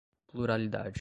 pluralidade 0.31 0.89